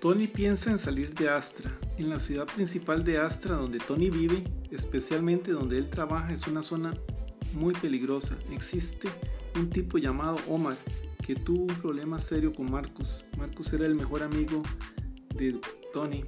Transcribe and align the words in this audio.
Tony 0.00 0.28
piensa 0.28 0.70
en 0.70 0.78
salir 0.78 1.12
de 1.14 1.28
Astra. 1.28 1.76
En 1.96 2.08
la 2.08 2.20
ciudad 2.20 2.46
principal 2.46 3.02
de 3.02 3.18
Astra, 3.18 3.56
donde 3.56 3.80
Tony 3.80 4.10
vive, 4.10 4.44
especialmente 4.70 5.50
donde 5.50 5.76
él 5.76 5.90
trabaja, 5.90 6.32
es 6.32 6.46
una 6.46 6.62
zona 6.62 6.94
muy 7.54 7.74
peligrosa. 7.74 8.38
Existe 8.52 9.08
un 9.56 9.70
tipo 9.70 9.98
llamado 9.98 10.38
Omar 10.46 10.76
que 11.26 11.34
tuvo 11.34 11.62
un 11.62 11.80
problema 11.80 12.20
serio 12.20 12.52
con 12.52 12.70
Marcus. 12.70 13.24
Marcus 13.36 13.72
era 13.72 13.86
el 13.86 13.96
mejor 13.96 14.22
amigo 14.22 14.62
de 15.34 15.60
Tony. 15.92 16.24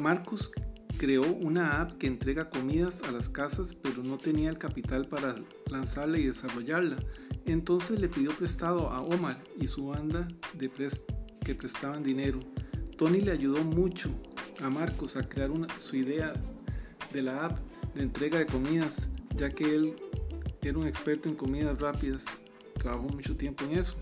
Marcus 0.00 0.52
creó 0.96 1.24
una 1.32 1.80
app 1.80 1.98
que 1.98 2.06
entrega 2.06 2.48
comidas 2.48 3.02
a 3.02 3.10
las 3.10 3.28
casas, 3.28 3.74
pero 3.74 4.04
no 4.04 4.18
tenía 4.18 4.50
el 4.50 4.58
capital 4.58 5.08
para 5.08 5.34
lanzarla 5.68 6.18
y 6.18 6.26
desarrollarla. 6.26 6.96
Entonces 7.44 7.98
le 7.98 8.08
pidió 8.08 8.30
prestado 8.30 8.88
a 8.90 9.00
Omar 9.00 9.42
y 9.60 9.66
su 9.66 9.88
banda 9.88 10.28
de 10.54 10.70
que 11.44 11.54
prestaban 11.56 12.04
dinero. 12.04 12.38
Tony 12.96 13.20
le 13.20 13.32
ayudó 13.32 13.64
mucho 13.64 14.10
a 14.62 14.70
Marcos 14.70 15.16
a 15.16 15.28
crear 15.28 15.50
su 15.78 15.96
idea 15.96 16.32
de 17.12 17.22
la 17.22 17.46
app 17.46 17.58
de 17.94 18.02
entrega 18.02 18.38
de 18.38 18.46
comidas, 18.46 19.08
ya 19.36 19.50
que 19.50 19.64
él 19.64 19.96
era 20.62 20.78
un 20.78 20.86
experto 20.86 21.28
en 21.28 21.34
comidas 21.34 21.78
rápidas, 21.80 22.24
trabajó 22.74 23.08
mucho 23.08 23.36
tiempo 23.36 23.64
en 23.64 23.78
eso. 23.78 23.96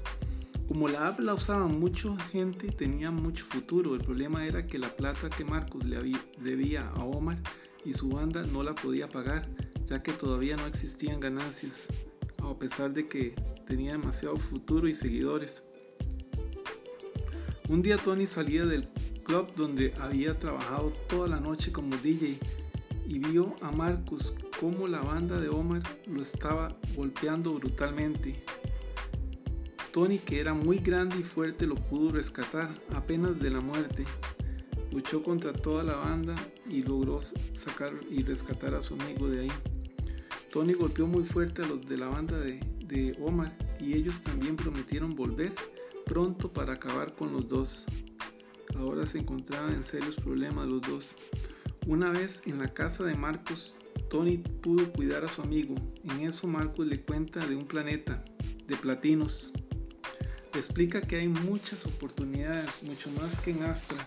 Como 0.69 0.89
la 0.89 1.09
app 1.09 1.21
la 1.21 1.35
usaba 1.35 1.67
mucha 1.67 2.17
gente, 2.31 2.69
tenía 2.69 3.11
mucho 3.11 3.45
futuro. 3.47 3.95
El 3.95 4.03
problema 4.03 4.47
era 4.47 4.67
que 4.67 4.79
la 4.79 4.95
plata 4.95 5.29
que 5.29 5.45
Marcos 5.45 5.85
le 5.85 5.99
debía 6.39 6.89
a 6.89 7.05
Omar 7.05 7.39
y 7.85 7.95
su 7.95 8.11
banda 8.11 8.43
no 8.43 8.63
la 8.63 8.75
podía 8.75 9.09
pagar, 9.09 9.49
ya 9.87 10.03
que 10.03 10.13
todavía 10.13 10.57
no 10.57 10.67
existían 10.67 11.21
ganancias, 11.21 11.89
a 12.39 12.59
pesar 12.59 12.93
de 12.93 13.09
que 13.09 13.35
tenía 13.67 13.93
demasiado 13.93 14.37
futuro 14.37 14.89
y 14.89 14.95
seguidores. 14.95 15.67
Un 17.73 17.81
día 17.81 17.97
Tony 17.97 18.27
salía 18.27 18.67
del 18.67 18.85
club 19.25 19.55
donde 19.57 19.95
había 19.99 20.39
trabajado 20.39 20.93
toda 21.09 21.27
la 21.27 21.41
noche 21.41 21.73
como 21.73 21.97
DJ 21.97 22.39
y 23.09 23.19
vio 23.19 23.57
a 23.63 23.71
Marcus 23.71 24.35
como 24.61 24.87
la 24.87 25.01
banda 25.01 25.41
de 25.41 25.49
Omar 25.49 25.81
lo 26.07 26.21
estaba 26.21 26.77
golpeando 26.95 27.55
brutalmente. 27.55 28.45
Tony, 29.91 30.19
que 30.19 30.39
era 30.39 30.53
muy 30.53 30.81
grande 30.81 31.17
y 31.21 31.23
fuerte, 31.23 31.67
lo 31.67 31.77
pudo 31.77 32.13
rescatar 32.13 32.69
apenas 32.95 33.41
de 33.41 33.49
la 33.49 33.63
muerte. 33.63 34.05
Luchó 34.91 35.23
contra 35.23 35.55
toda 35.55 35.83
la 35.83 35.97
banda 35.97 36.35
y 36.69 36.83
logró 36.83 37.23
sacar 37.55 37.95
y 38.11 38.23
rescatar 38.23 38.75
a 38.75 38.83
su 38.83 39.01
amigo 39.01 39.29
de 39.29 39.45
ahí. 39.45 39.53
Tony 40.53 40.75
golpeó 40.75 41.07
muy 41.07 41.25
fuerte 41.25 41.63
a 41.63 41.67
los 41.67 41.89
de 41.89 41.97
la 41.97 42.09
banda 42.09 42.39
de, 42.39 42.61
de 42.85 43.17
Omar 43.19 43.57
y 43.81 43.95
ellos 43.95 44.21
también 44.23 44.57
prometieron 44.57 45.17
volver 45.17 45.55
pronto 46.05 46.53
para 46.53 46.75
acabar 46.75 47.15
con 47.15 47.33
los 47.33 47.49
dos. 47.49 47.85
Ahora 48.77 49.07
se 49.07 49.19
encontraban 49.19 49.75
en 49.75 49.85
serios 49.85 50.17
problemas 50.17 50.69
los 50.69 50.83
dos. 50.83 51.15
Una 51.87 52.11
vez 52.11 52.43
en 52.47 52.59
la 52.59 52.69
casa 52.69 53.05
de 53.05 53.15
Marcos, 53.15 53.77
Tony 54.09 54.39
pudo 54.39 54.93
cuidar 54.93 55.25
a 55.25 55.29
su 55.29 55.43
amigo. 55.43 55.75
En 56.05 56.29
eso 56.29 56.47
Marcos 56.47 56.87
le 56.87 57.01
cuenta 57.01 57.45
de 57.47 57.57
un 57.57 57.67
planeta, 57.67 58.25
de 58.67 58.77
platinos. 58.77 59.53
Le 60.53 60.61
explica 60.61 61.01
que 61.01 61.17
hay 61.17 61.29
muchas 61.29 61.87
oportunidades, 61.87 62.83
mucho 62.83 63.11
más 63.13 63.41
que 63.41 63.53
en 63.53 63.63
Astra. 63.63 63.99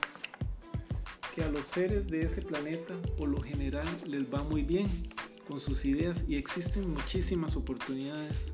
Que 1.33 1.43
a 1.43 1.49
los 1.49 1.65
seres 1.65 2.07
de 2.07 2.21
ese 2.21 2.41
planeta 2.41 2.93
por 3.17 3.29
lo 3.29 3.41
general 3.41 3.87
les 4.05 4.31
va 4.31 4.43
muy 4.43 4.63
bien 4.63 4.87
con 5.47 5.59
sus 5.59 5.85
ideas 5.85 6.23
y 6.27 6.37
existen 6.37 6.89
muchísimas 6.91 7.55
oportunidades. 7.55 8.53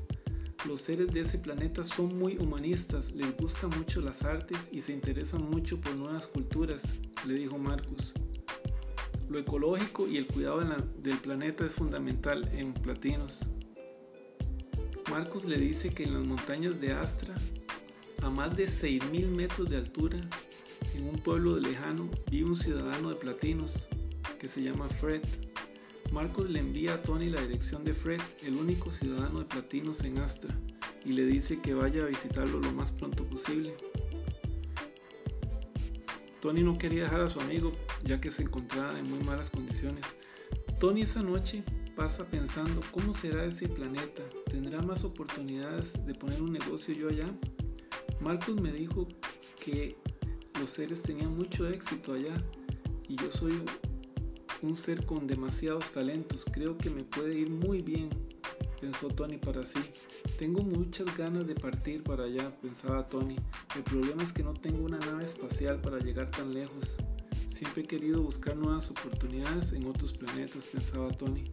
Los 0.66 0.82
seres 0.82 1.08
de 1.12 1.20
ese 1.20 1.38
planeta 1.38 1.84
son 1.84 2.16
muy 2.16 2.36
humanistas, 2.36 3.10
les 3.12 3.36
gustan 3.36 3.70
mucho 3.76 4.00
las 4.00 4.22
artes 4.22 4.58
y 4.70 4.80
se 4.80 4.92
interesan 4.92 5.50
mucho 5.50 5.80
por 5.80 5.96
nuevas 5.96 6.28
culturas, 6.28 6.84
le 7.26 7.34
dijo 7.34 7.58
Marcus. 7.58 8.12
Lo 9.28 9.40
ecológico 9.40 10.06
y 10.06 10.18
el 10.18 10.26
cuidado 10.26 10.60
del 11.02 11.16
planeta 11.18 11.66
es 11.66 11.72
fundamental 11.72 12.48
en 12.52 12.74
Platinos. 12.74 13.40
Marcus 15.10 15.44
le 15.44 15.58
dice 15.58 15.90
que 15.90 16.04
en 16.04 16.14
las 16.14 16.24
montañas 16.24 16.80
de 16.80 16.92
Astra, 16.92 17.34
a 18.22 18.30
más 18.30 18.56
de 18.56 18.68
6.000 18.68 19.26
metros 19.30 19.68
de 19.68 19.78
altura, 19.78 20.20
en 20.94 21.08
un 21.08 21.18
pueblo 21.18 21.58
lejano, 21.58 22.08
vive 22.30 22.50
un 22.50 22.56
ciudadano 22.56 23.08
de 23.08 23.16
Platinos 23.16 23.88
que 24.38 24.46
se 24.46 24.62
llama 24.62 24.88
Fred. 24.88 25.22
Marcos 26.12 26.50
le 26.50 26.58
envía 26.58 26.94
a 26.94 27.02
Tony 27.02 27.30
la 27.30 27.40
dirección 27.40 27.84
de 27.84 27.94
Fred, 27.94 28.20
el 28.44 28.56
único 28.56 28.92
ciudadano 28.92 29.38
de 29.38 29.46
Platinos 29.46 30.04
en 30.04 30.18
Astra, 30.18 30.54
y 31.06 31.12
le 31.14 31.24
dice 31.24 31.60
que 31.60 31.72
vaya 31.72 32.02
a 32.02 32.06
visitarlo 32.06 32.60
lo 32.60 32.70
más 32.72 32.92
pronto 32.92 33.24
posible. 33.24 33.74
Tony 36.42 36.62
no 36.62 36.76
quería 36.76 37.04
dejar 37.04 37.22
a 37.22 37.28
su 37.30 37.40
amigo 37.40 37.72
ya 38.04 38.20
que 38.20 38.30
se 38.30 38.42
encontraba 38.42 38.98
en 38.98 39.08
muy 39.08 39.20
malas 39.24 39.48
condiciones. 39.48 40.04
Tony 40.78 41.00
esa 41.00 41.22
noche 41.22 41.64
pasa 41.96 42.26
pensando 42.26 42.82
cómo 42.90 43.14
será 43.14 43.46
ese 43.46 43.66
planeta, 43.68 44.22
tendrá 44.50 44.82
más 44.82 45.04
oportunidades 45.04 45.94
de 46.04 46.14
poner 46.14 46.42
un 46.42 46.52
negocio 46.52 46.94
yo 46.94 47.08
allá. 47.08 47.32
Marcos 48.20 48.60
me 48.60 48.70
dijo 48.70 49.08
que 49.64 49.96
los 50.60 50.72
seres 50.72 51.02
tenían 51.02 51.34
mucho 51.34 51.66
éxito 51.68 52.12
allá 52.12 52.34
y 53.08 53.16
yo 53.16 53.30
soy 53.30 53.62
un 54.62 54.76
ser 54.76 55.04
con 55.04 55.26
demasiados 55.26 55.90
talentos, 55.92 56.44
creo 56.50 56.78
que 56.78 56.90
me 56.90 57.02
puede 57.02 57.38
ir 57.38 57.50
muy 57.50 57.82
bien, 57.82 58.10
pensó 58.80 59.08
Tony 59.08 59.38
para 59.38 59.64
sí. 59.66 59.80
Tengo 60.38 60.62
muchas 60.62 61.16
ganas 61.16 61.46
de 61.46 61.54
partir 61.54 62.02
para 62.02 62.24
allá, 62.24 62.54
pensaba 62.60 63.08
Tony. 63.08 63.36
El 63.76 63.82
problema 63.82 64.22
es 64.22 64.32
que 64.32 64.42
no 64.42 64.54
tengo 64.54 64.84
una 64.84 64.98
nave 64.98 65.24
espacial 65.24 65.80
para 65.80 65.98
llegar 65.98 66.30
tan 66.30 66.54
lejos. 66.54 66.96
Siempre 67.48 67.82
he 67.82 67.86
querido 67.86 68.22
buscar 68.22 68.56
nuevas 68.56 68.90
oportunidades 68.90 69.72
en 69.72 69.86
otros 69.86 70.12
planetas, 70.12 70.64
pensaba 70.72 71.10
Tony. 71.10 71.52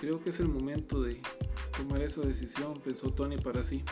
Creo 0.00 0.22
que 0.22 0.30
es 0.30 0.40
el 0.40 0.48
momento 0.48 1.02
de 1.02 1.20
tomar 1.76 2.02
esa 2.02 2.20
decisión, 2.22 2.74
pensó 2.82 3.10
Tony 3.10 3.38
para 3.38 3.62
sí. 3.62 3.82